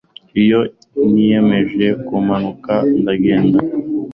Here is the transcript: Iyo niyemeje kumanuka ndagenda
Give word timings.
Iyo 0.41 0.59
niyemeje 1.11 1.87
kumanuka 2.05 2.73
ndagenda 3.01 3.59